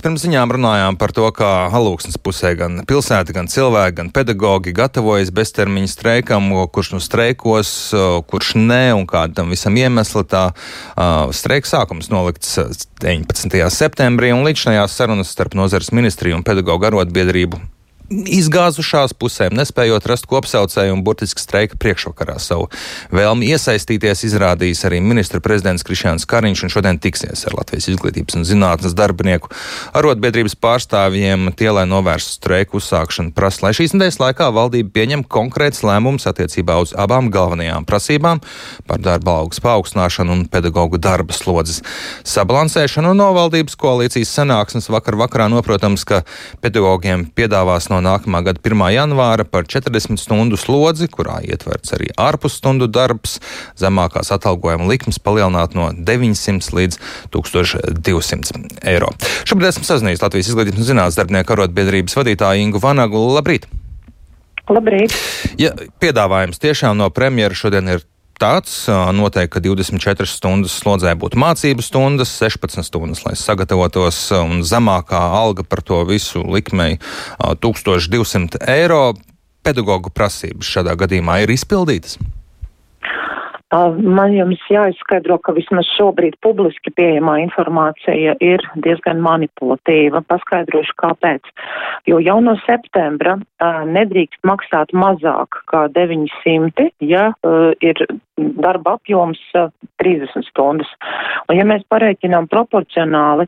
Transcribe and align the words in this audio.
Pirms 0.00 0.22
ziņām 0.24 0.54
runājām 0.56 0.96
par 1.00 1.12
to, 1.12 1.26
kā 1.36 1.68
halūksnes 1.72 2.16
pusē 2.24 2.54
gan 2.56 2.78
pilsēta, 2.88 3.34
gan 3.36 3.50
cilvēki, 3.52 3.96
gan 3.98 4.12
pedagoģi 4.16 4.72
gatavojas 4.76 5.32
beztermiņa 5.36 5.90
streikam, 5.92 6.48
kurš 6.72 6.94
nu 6.94 7.00
streikos, 7.04 7.72
kurš 8.30 8.54
nē 8.56 8.94
un 8.96 9.04
kāda 9.10 9.40
tam 9.40 9.52
visam 9.52 9.76
iemesla. 9.76 10.24
Tā 10.30 10.44
uh, 10.52 11.34
streika 11.36 11.68
sākums 11.68 12.08
nolikts 12.12 12.56
19. 13.04 13.60
septembrī 13.74 14.32
un 14.36 14.46
līdzinājās 14.48 14.96
sarunas 14.96 15.34
starp 15.34 15.58
nozares 15.58 15.92
ministriju 15.96 16.40
un 16.40 16.46
pedagoģu 16.48 16.90
arotbiedrību 16.92 17.60
izgāzušās 18.10 19.14
pusēm, 19.14 19.54
nespējot 19.54 20.06
rast 20.10 20.26
kopsaucēju 20.30 20.96
un 20.96 21.02
burtiski 21.06 21.42
streika 21.42 21.78
priekšvakarā 21.78 22.40
savu 22.42 22.66
vēlmi 23.14 23.52
iesaistīties, 23.54 24.24
izrādījis 24.26 24.82
arī 24.88 24.98
ministra 25.04 25.38
prezidents 25.42 25.86
Krišjāns 25.86 26.26
Kariņš 26.30 26.64
un 26.66 26.72
šodien 26.74 26.98
tiksies 27.02 27.46
ar 27.46 27.54
Latvijas 27.60 27.86
izglītības 27.92 28.40
un 28.40 28.46
zinātnes 28.48 28.96
darbinieku 28.98 29.52
arotbiedrības 29.94 30.58
pārstāvjiem, 30.58 31.52
tie, 31.54 31.70
lai 31.74 31.86
novērstu 31.90 32.34
streiku 32.40 32.80
uzsākšanu, 32.80 33.30
prasa, 33.36 33.68
lai 33.68 33.72
šīs 33.78 33.94
nedēļas 33.94 34.18
laikā 34.24 34.50
valdība 34.58 34.90
pieņem 34.98 35.22
konkrēts 35.30 35.84
lēmums 35.86 36.26
attiecībā 36.30 36.80
uz 36.82 36.94
abām 36.98 37.30
galvenajām 37.30 37.86
prasībām 37.86 38.42
par 38.90 39.04
darba 39.04 39.38
algas 39.44 39.62
paaugstināšanu 39.62 40.34
un 40.34 40.44
pedagoģu 40.50 40.98
darba 40.98 41.36
slodzes 41.36 41.78
sabalansēšanu. 42.26 43.14
No 43.14 43.30
valdības 43.38 43.78
koalīcijas 43.78 44.34
sanāksmes 44.34 44.90
vakar 44.90 45.18
vakarā 45.20 45.46
noprotams, 45.52 46.02
ka 46.08 46.24
pedagogiem 46.64 47.28
piedāvās 47.36 47.86
no 47.92 47.99
nākamā 48.04 48.42
gada 48.46 48.62
1. 48.62 48.84
janvāra 48.94 49.44
par 49.48 49.66
40 49.70 50.20
stundu 50.20 50.58
slodzi, 50.60 51.08
kurā 51.12 51.38
ietverts 51.46 51.94
arī 51.96 52.10
ārpusstundu 52.20 52.88
darbs, 52.90 53.38
zemākās 53.80 54.32
atalgojuma 54.34 54.88
likmes 54.90 55.20
palielināt 55.22 55.76
no 55.78 55.90
900 55.94 56.74
līdz 56.76 57.00
1200 57.36 58.80
eiro. 58.90 59.12
Šobrīd 59.48 59.72
esmu 59.72 59.88
sazinājies 59.88 60.24
Latvijas 60.24 60.52
izglītības 60.52 60.82
un 60.82 60.90
zinātnes 60.92 61.20
darbinieku 61.20 61.56
arotbiedrības 61.56 62.18
vadītāju 62.20 62.66
Ingu 62.66 62.82
Vanagu. 62.82 63.22
Labrīt! 63.36 63.68
Labrīt! 64.70 65.14
Ja, 65.58 65.72
piedāvājums 66.02 66.60
tiešām 66.62 66.98
no 67.00 67.10
premjera 67.14 67.56
šodien 67.56 67.88
ir 67.96 68.04
tāds. 68.40 68.74
Noteikti, 68.88 69.52
ka 69.54 69.62
24 69.64 70.26
stundas 70.30 70.74
slodzē 70.80 71.12
būtu 71.20 71.38
mācību 71.40 71.84
stundas, 71.84 72.32
16 72.40 72.88
stundas, 72.88 73.22
lai 73.28 73.36
sagatavotos, 73.38 74.18
un 74.40 74.64
zemākā 74.66 75.20
alga 75.20 75.62
par 75.62 75.84
to 75.84 76.02
visu 76.08 76.42
likmei 76.48 76.98
1200 77.38 78.64
eiro. 78.72 79.12
Pedagoģu 79.60 80.08
prasības 80.16 80.68
šādā 80.72 80.96
gadījumā 80.96 81.42
ir 81.44 81.52
izpildītas. 81.52 82.16
Man 83.70 84.32
jums 84.34 84.58
jāizskaidro, 84.66 85.36
ka 85.46 85.52
vismaz 85.54 85.86
šobrīd 85.94 86.34
publiski 86.42 86.90
pieejamā 86.90 87.36
informācija 87.44 88.32
ir 88.42 88.64
diezgan 88.82 89.20
manipulatīva. 89.22 90.24
Paskaidrošu, 90.26 90.96
kāpēc. 90.98 91.46
Jo 92.10 92.18
jau 92.18 92.40
no 92.42 92.56
septembra 92.64 93.36
nedrīkst 93.86 94.42
maksāt 94.48 94.90
mazāk 94.90 95.60
kā 95.70 95.84
900, 95.94 96.88
ja 96.98 97.28
ir 97.78 98.02
darba 98.60 98.96
apjoms 98.98 99.40
30 100.02 100.46
stundas. 100.48 100.88
Un 101.50 101.58
ja 101.58 101.66
mēs 101.68 101.84
pareiķinām 101.92 102.48
proporcionāli, 102.50 103.46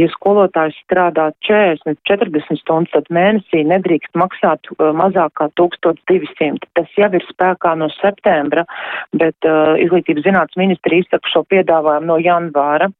ja 0.00 0.08
skolotājs 0.14 0.78
strādā 0.84 1.30
40, 1.46 2.00
40 2.08 2.60
stundas, 2.62 2.92
tad 2.94 3.10
mēnesī 3.14 3.62
nedrīkst 3.68 4.16
maksāt 4.18 4.70
mazāk 4.78 5.34
kā 5.40 5.50
1200. 5.60 6.70
Tas 6.78 6.98
jau 6.98 7.10
ir 7.16 7.26
spēkā 7.28 7.74
no 7.80 7.90
septembra, 7.98 8.66
bet 9.12 9.48
uh, 9.48 9.76
izglītības 9.82 10.26
zinātnes 10.26 10.60
ministri 10.60 11.02
izsaka 11.02 11.32
šo 11.32 11.44
piedāvājumu 11.52 12.12
no 12.12 12.18
janvāra. 12.22 12.90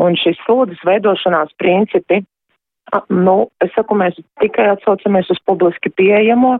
Un 0.00 0.16
šis 0.18 0.38
slodzes 0.46 0.80
veidošanās 0.86 1.52
principi, 1.60 2.22
nu, 3.12 3.36
es 3.64 3.72
saku, 3.74 3.96
mēs 3.98 4.18
tikai 4.42 4.70
atsaucamies 4.72 5.30
uz 5.32 5.40
publiski 5.46 5.92
pieejamo. 5.94 6.56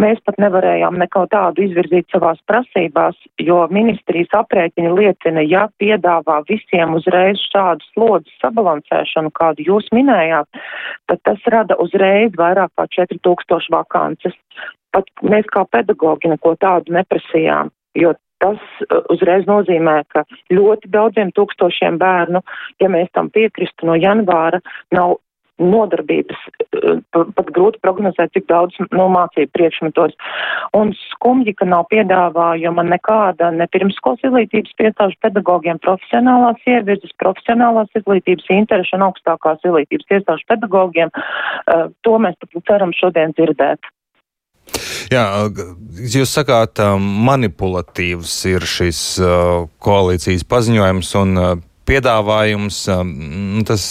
Mēs 0.00 0.20
pat 0.28 0.36
nevarējām 0.42 0.98
neko 1.00 1.22
tādu 1.32 1.64
izvirzīt 1.64 2.12
savās 2.12 2.40
prasībās, 2.50 3.16
jo 3.40 3.62
ministrijas 3.72 4.34
aprēķini 4.36 4.92
liecina, 4.92 5.44
ja 5.46 5.66
piedāvā 5.80 6.42
visiem 6.50 6.98
uzreiz 6.98 7.40
šādu 7.48 7.86
slodzes 7.94 8.36
sabalansēšanu, 8.44 9.32
kādu 9.38 9.64
jūs 9.70 9.88
minējāt, 9.96 10.60
tad 11.08 11.24
tas 11.24 11.48
rada 11.52 11.78
uzreiz 11.80 12.36
vairāk 12.36 12.74
kā 12.76 12.88
4000 12.98 13.72
vakances. 13.72 14.36
Pat 14.92 15.08
mēs 15.24 15.48
kā 15.52 15.64
pedagogi 15.72 16.28
neko 16.28 16.54
tādu 16.60 16.92
neprasījām, 16.96 17.72
jo 17.96 18.12
Tas 18.42 18.60
uh, 18.84 19.00
uzreiz 19.12 19.46
nozīmē, 19.48 20.02
ka 20.12 20.26
ļoti 20.52 20.90
daudziem 20.92 21.30
tūkstošiem 21.36 21.96
bērnu, 22.00 22.42
ja 22.82 22.90
mēs 22.92 23.08
tam 23.16 23.30
piekristu 23.32 23.88
no 23.88 23.96
janvāra, 23.96 24.60
nav 24.92 25.16
nodarbības, 25.62 26.40
uh, 26.46 27.00
pat 27.12 27.50
grūti 27.56 27.80
prognozēt, 27.84 28.32
cik 28.36 28.46
daudz 28.50 28.76
no 28.92 29.08
mācību 29.12 29.52
priekšmetos. 29.56 30.14
Un 30.76 30.92
skumji, 31.12 31.56
ka 31.56 31.68
nav 31.68 31.86
piedāvājuma 31.92 32.84
nekāda 32.90 33.50
ne 33.54 33.68
pirmskolas 33.72 34.24
izglītības 34.26 34.76
piestāžu 34.80 35.18
pedagogiem 35.24 35.80
profesionālās 35.84 36.62
ievirzes, 36.68 37.16
profesionālās 37.22 37.92
izglītības 37.96 38.50
interešu 38.60 38.98
un 38.98 39.08
augstākās 39.10 39.62
izglītības 39.64 40.18
iestāžu 40.18 40.48
pedagogiem. 40.52 41.12
Uh, 41.14 41.88
to 42.04 42.18
mēs 42.22 42.36
pat 42.40 42.66
ceram 42.68 42.94
šodien 42.96 43.36
dzirdēt. 43.36 43.92
Jā, 45.12 45.22
jūs 46.10 46.32
sakāt, 46.34 46.80
manipulatīvs 46.98 48.32
ir 48.50 48.66
šis 48.66 49.00
koalīcijas 49.86 50.42
paziņojums 50.50 51.12
un 51.20 51.42
piedāvājums. 51.86 52.80
Nu, 53.06 53.62
tas 53.66 53.84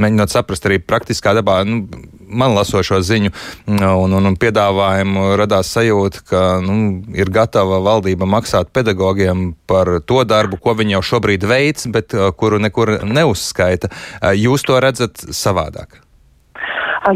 mēģinot 0.00 0.32
saprast 0.32 0.68
arī 0.68 0.78
praktiskā 0.82 1.34
dabā. 1.36 1.60
Nu, 1.66 1.84
man 2.26 2.56
lasot 2.56 2.86
šo 2.86 3.00
ziņu 3.06 3.32
un, 3.70 4.14
un, 4.18 4.30
un 4.30 4.38
piedāvājumu, 4.40 5.28
radās 5.38 5.70
sajūta, 5.76 6.24
ka 6.30 6.44
nu, 6.64 6.78
ir 7.16 7.30
gatava 7.34 7.78
valdība 7.84 8.28
maksāt 8.30 8.72
pedagogiem 8.74 9.52
par 9.68 9.98
to 10.06 10.22
darbu, 10.26 10.60
ko 10.62 10.74
viņi 10.78 10.98
jau 10.98 11.04
šobrīd 11.12 11.46
veic, 11.46 11.86
bet 11.94 12.16
kuru 12.38 12.62
nekur 12.62 12.98
neuzskaita. 13.06 13.92
Jūs 14.38 14.66
to 14.66 14.80
redzat 14.82 15.22
savādāk? 15.30 16.05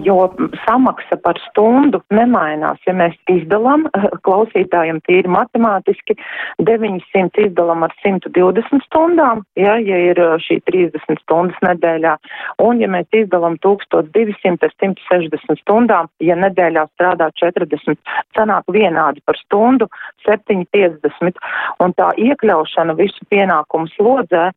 Jo 0.04 0.30
samaksa 0.64 1.16
par 1.22 1.38
stundu 1.48 2.00
nemainās. 2.14 2.78
Ja 2.86 2.94
mēs 2.96 3.16
izdalām 3.30 3.86
klausītājiem 4.26 5.00
tīri 5.06 5.30
matemātiski 5.30 6.16
900 6.62 7.46
izdalām 7.48 7.84
ar 7.86 7.94
120 8.04 8.84
stundām, 8.86 9.44
ja, 9.58 9.76
ja 9.82 9.98
ir 10.10 10.20
šī 10.44 10.60
30 10.70 11.22
stundas 11.24 11.58
nedēļā, 11.64 12.16
un 12.62 12.82
ja 12.82 12.90
mēs 12.90 13.08
izdalām 13.16 13.58
1200 13.64 14.68
ar 14.68 14.74
160 14.76 15.62
stundām, 15.62 16.10
ja 16.22 16.36
nedēļā 16.38 16.86
strādā 16.94 17.30
40, 17.40 17.98
sanāk 18.36 18.70
vienādi 18.72 19.22
par 19.26 19.38
stundu 19.40 19.88
750, 20.26 21.40
un 21.80 21.94
tā 21.98 22.10
iekļaušana 22.20 22.96
visu 22.98 23.26
pienākumu 23.32 23.90
slodzē 23.96 24.50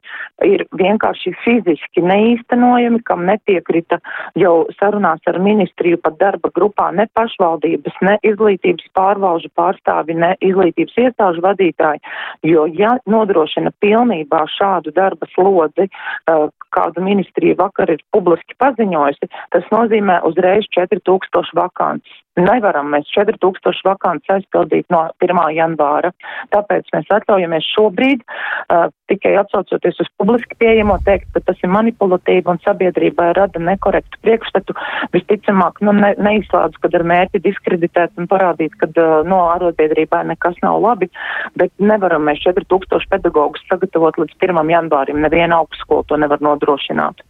ir 0.45 0.65
vienkārši 0.77 1.33
fiziski 1.43 2.03
neīstenojami, 2.03 3.01
kam 3.07 3.25
nepiekrita 3.27 3.99
jau 4.39 4.55
sarunās 4.79 5.22
ar 5.29 5.39
ministriju 5.43 5.99
pat 6.03 6.17
darba 6.21 6.51
grupā 6.55 6.89
ne 6.95 7.07
pašvaldības, 7.17 7.99
ne 8.01 8.17
izglītības 8.23 8.89
pārvalžu 8.97 9.51
pārstāvi, 9.57 10.17
ne 10.17 10.33
izglītības 10.41 10.97
iestāžu 11.05 11.43
vadītāji, 11.45 12.03
jo 12.49 12.65
ja 12.79 12.95
nodrošina 13.09 13.73
pilnībā 13.83 14.43
šādu 14.57 14.93
darba 14.95 15.29
slodzi, 15.35 15.87
uh, 15.87 16.49
kādu 16.73 17.05
ministrija 17.05 17.59
vakar 17.59 17.93
ir 17.93 18.03
publiski 18.15 18.57
paziņojusi, 18.63 19.31
tas 19.55 19.71
nozīmē 19.73 20.21
uzreiz 20.29 20.67
4000 20.75 21.57
vakants. 21.57 22.22
Nevaram 22.39 22.89
mēs 22.89 23.05
4000 23.13 23.83
vakants 23.85 24.31
aizpildīt 24.33 24.87
no 24.89 25.03
1. 25.21 25.41
janvāra, 25.53 26.09
tāpēc 26.53 26.87
mēs 26.95 27.11
atļaujamies 27.13 27.67
šobrīd 27.75 28.23
uh, 28.25 28.87
tikai 29.11 29.35
atsaucoties 29.37 30.01
uz 30.01 30.09
publiski 30.17 30.57
pieejamo 30.57 30.97
teikt, 31.05 31.29
ka 31.35 31.43
tas 31.45 31.61
ir 31.61 31.69
manipulatīvi 31.69 32.49
un 32.49 32.61
sabiedrībai 32.63 33.29
rada 33.37 33.61
nekorektu 33.61 34.17
priekšstatu. 34.25 34.73
Visticamāk, 35.13 35.77
nu, 35.85 35.93
ne, 35.93 36.13
neizslēdz, 36.17 36.79
kad 36.81 36.97
ar 36.97 37.05
mērķi 37.13 37.43
diskreditēt 37.43 38.17
un 38.17 38.29
parādīt, 38.31 38.73
ka 38.81 38.89
uh, 38.89 39.21
no 39.29 39.43
arotbiedrībai 39.51 40.23
nekas 40.31 40.57
nav 40.65 40.79
labi, 40.81 41.11
bet 41.59 41.69
nevaram 41.77 42.25
mēs 42.25 42.41
4000 42.47 43.13
pedagogus 43.13 43.61
sagatavot 43.69 44.17
līdz 44.23 44.39
1. 44.41 44.73
janvārim. 44.73 45.21
Neviena 45.21 45.61
augstskola 45.61 46.07
to 46.09 46.17
nevar 46.17 46.41
nodrošināt. 46.41 47.21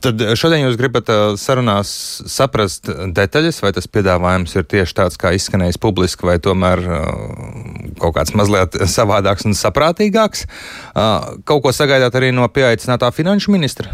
Tad 0.00 0.24
šodien 0.40 0.64
jūs 0.64 0.80
gribat 0.80 1.12
uh, 1.12 1.36
sarunās 1.36 1.92
saprast 2.24 2.88
detaļas, 2.88 3.60
vai 3.60 3.76
tas 3.76 3.92
piedāvājums 3.92 4.45
jautājums 4.46 4.56
ir 4.56 4.66
tieši 4.70 4.94
tāds, 4.94 5.16
kā 5.18 5.32
izskanējis 5.34 5.78
publiski, 5.78 6.26
vai 6.26 6.38
tomēr 6.38 6.78
uh, 6.86 7.94
kaut 7.98 8.14
kāds 8.16 8.34
mazliet 8.34 8.76
savādāks 8.86 9.46
un 9.46 9.54
saprātīgāks. 9.54 10.46
Uh, 10.94 11.42
kaut 11.44 11.62
ko 11.62 11.72
sagaidāt 11.72 12.14
arī 12.14 12.32
no 12.32 12.46
pieaicinātā 12.48 13.10
finanšu 13.12 13.50
ministra? 13.52 13.90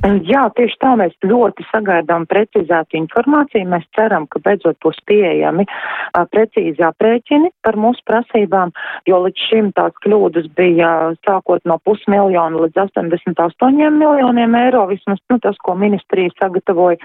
Jā, 0.32 0.46
tieši 0.56 0.76
tā 0.82 0.92
mēs 0.98 1.14
ļoti 1.26 1.64
sagaidām 1.68 2.24
precizētu 2.30 2.96
informāciju. 2.98 3.68
Mēs 3.72 3.84
ceram, 3.96 4.26
ka 4.30 4.40
beidzot 4.44 4.78
būs 4.84 4.98
pieejami 5.08 5.66
a, 5.68 6.24
precīzi 6.32 6.84
aprēķini 6.86 7.52
par 7.64 7.78
mūsu 7.80 8.02
prasībām, 8.08 8.72
jo 9.08 9.20
līdz 9.26 9.46
šim 9.50 9.70
tās 9.76 9.94
kļūdas 10.04 10.48
bija 10.58 10.90
sākot 11.26 11.64
no 11.68 11.78
pusmiljona 11.86 12.64
līdz 12.64 12.82
88 12.86 13.98
miljoniem 13.98 14.56
eiro, 14.58 14.86
vismaz 14.90 15.20
nu, 15.30 15.38
tas, 15.42 15.58
ko 15.62 15.76
ministrija 15.78 16.32
sagatavoja. 16.40 16.98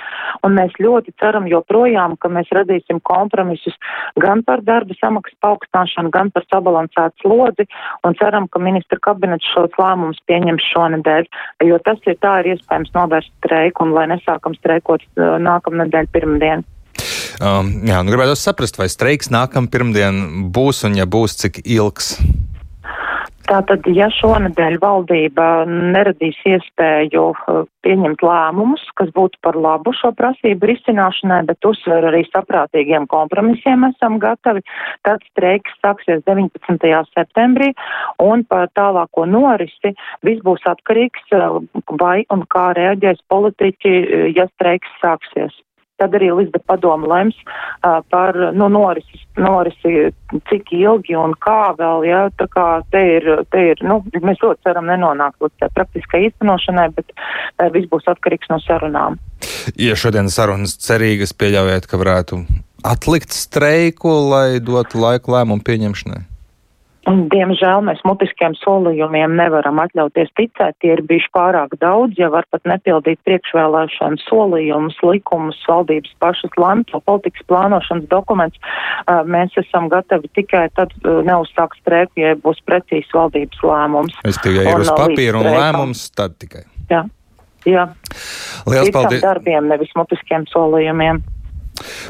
Un 0.48 0.58
mēs 0.58 0.76
ļoti 0.82 1.14
ceram 1.22 1.50
joprojām, 1.52 2.18
ka 2.22 2.32
mēs 2.32 2.52
radīsim 2.56 3.02
kompromisus 3.08 3.76
gan 4.22 4.44
par 4.48 4.64
darba 4.66 4.96
samaksas 5.02 5.38
paaugstināšanu, 5.44 6.14
gan 6.14 6.32
par 6.34 6.46
sabalansētu 6.50 7.26
slodzi 7.26 7.68
un 8.08 8.18
ceram, 8.20 8.48
ka 8.52 8.62
ministra 8.64 9.00
kabinets 9.04 9.48
šos 9.54 9.76
lēmumus 9.80 10.22
pieņems 10.30 10.72
šonedēļ, 10.74 11.30
jo 11.68 11.82
tas 11.86 12.02
ir 12.10 12.18
tā 12.24 12.40
ir 12.42 12.54
iespējams 12.56 12.77
novērst 12.96 13.34
streiku 13.40 13.86
un 13.86 13.94
lai 13.96 14.08
nesākam 14.12 14.56
streikot 14.58 15.06
uh, 15.18 15.38
nākamnedēļ 15.42 16.10
pirmdien. 16.14 16.66
Um, 17.38 17.70
jā, 17.86 18.00
nu 18.02 18.14
gribētu 18.14 18.34
saprast, 18.40 18.80
vai 18.80 18.88
streiks 18.90 19.30
nākamā 19.34 19.70
pirmdiena 19.70 20.48
būs 20.54 20.84
un 20.88 20.98
ja 20.98 21.06
būs, 21.06 21.38
cik 21.42 21.62
ilgs. 21.66 22.16
Tātad, 23.48 23.86
ja 23.96 24.10
šonadēļ 24.12 24.74
valdība 24.84 25.46
neradīs 25.68 26.36
iespēju 26.52 27.22
uh, 27.32 27.60
pieņemt 27.86 28.24
lēmumus, 28.26 28.82
kas 29.00 29.14
būtu 29.16 29.40
par 29.46 29.56
labu 29.56 29.94
šo 29.96 30.12
prasību 30.20 30.68
risināšanai, 30.68 31.46
bet 31.48 31.68
uzsver 31.70 32.10
arī 32.10 32.26
saprātīgiem 32.28 33.08
kompromisiem 33.08 33.86
esam 33.88 34.18
gatavi, 34.20 34.66
tad 35.08 35.24
streiks 35.30 35.78
sāksies 35.80 36.26
19. 36.28 36.92
septembrī 37.14 37.72
un 38.24 38.44
par 38.52 38.68
tālāko 38.76 39.24
norisi 39.30 39.94
viss 40.28 40.44
būs 40.44 40.68
atkarīgs, 40.68 41.32
uh, 41.40 41.62
vai 42.04 42.26
un 42.36 42.44
kā 42.52 42.74
reaģēs 42.76 43.24
politiķi, 43.32 43.96
uh, 43.96 44.28
ja 44.36 44.50
streiks 44.58 44.92
sāksies 45.00 45.56
tad 46.02 46.16
arī 46.18 46.30
Līsda 46.38 46.62
padoma 46.68 47.10
lems 47.12 47.38
uh, 47.42 48.00
par 48.12 48.38
nu, 48.56 48.70
norisi, 48.74 49.22
norisi, 49.40 50.12
cik 50.50 50.72
ilgi 50.78 51.18
un 51.18 51.34
kā 51.44 51.74
vēl, 51.80 52.06
jā, 52.08 52.22
tā 52.40 52.48
kā 52.54 52.68
te 52.94 53.04
ir, 53.18 53.30
te 53.54 53.64
ir, 53.72 53.84
nu, 53.88 54.00
mēs 54.22 54.42
ļoti 54.44 54.68
ceram 54.68 54.90
nenonākt 54.92 55.42
līdz 55.44 55.58
tā 55.64 55.72
praktiskai 55.76 56.28
īstenošanai, 56.30 56.88
bet 56.98 57.12
uh, 57.16 57.68
viss 57.74 57.90
būs 57.92 58.08
atkarīgs 58.14 58.54
no 58.54 58.62
sarunām. 58.64 59.20
Ja 59.80 59.98
šodien 60.00 60.32
sarunas 60.34 60.78
cerīgas 60.82 61.36
pieļaujat, 61.38 61.90
ka 61.90 62.00
varētu 62.00 62.44
atlikt 62.88 63.36
streiku, 63.36 64.14
lai 64.32 64.62
dotu 64.64 65.02
laiku 65.02 65.34
lēmumu 65.36 65.66
pieņemšanai? 65.66 66.37
Un, 67.08 67.22
diemžēl 67.32 67.86
mēs 67.88 68.02
mutiskiem 68.04 68.56
solījumiem 68.60 69.38
nevaram 69.40 69.80
atļauties 69.80 70.34
ticēt, 70.36 70.76
tie 70.84 70.92
ir 70.98 71.04
bijuši 71.08 71.30
pārāk 71.36 71.78
daudz, 71.80 72.18
ja 72.20 72.28
var 72.34 72.44
pat 72.52 72.66
nepildīt 72.68 73.22
priekšvēlēšanu 73.28 74.20
solījumus, 74.26 74.98
likumus, 75.08 75.60
valdības 75.70 76.12
pašas 76.20 76.58
lemto 76.60 77.00
politikas 77.08 77.46
plānošanas 77.48 78.10
dokumentus. 78.12 78.60
Mēs 79.30 79.56
esam 79.64 79.88
gatavi 79.94 80.28
tikai 80.36 80.66
tad 80.76 80.92
neuzsākt 81.06 81.80
streiku, 81.80 82.20
ja 82.20 82.36
būs 82.44 82.60
precīzs 82.68 83.16
valdības 83.16 83.64
lēmums. 83.64 84.20
Es 84.28 84.42
tikai 84.44 84.68
ir 84.68 84.84
uz 84.84 84.92
papīra 84.92 85.40
un 85.40 85.48
lēmums, 85.48 86.10
tad 86.18 86.36
tikai. 86.44 86.66
Jā. 86.92 87.06
Jā. 87.68 87.88
Liels 88.68 88.92
paldies! 88.96 89.24
Darbiem, 89.24 89.72
nevis 89.72 89.92
mutiskiem 89.98 90.46
solījumiem. 90.52 91.24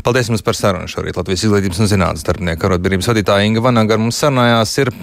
Paldies 0.06 0.32
jums 0.32 0.44
par 0.46 0.58
sarunu 0.58 0.90
šorīt. 0.92 1.18
Latvijas 1.20 1.46
izglītības 1.48 1.82
un 1.84 1.92
zinātnes 1.92 2.26
darbinieku 2.28 2.70
arotbiedrības 2.70 3.12
vadītāja 3.12 3.48
Inga 3.50 3.64
Vanaga 3.66 3.98
ar 3.98 4.04
mums 4.04 4.20
sarunājās. 4.22 4.76
Ir 4.84 4.94